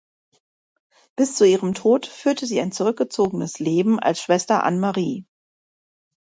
[1.15, 5.27] Bis zu ihrem Tod führte sie ein zurückgezogenes Leben als Schwester Anne-Marie.